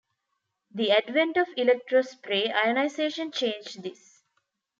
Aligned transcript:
The 0.73 0.89
advent 0.93 1.37
of 1.37 1.45
electrospray 1.49 2.51
ionization 2.51 3.31
changed 3.31 3.83
this. 3.83 4.23